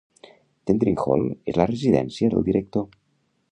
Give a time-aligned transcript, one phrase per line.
[0.69, 2.91] Tendring Hall és la residència del director.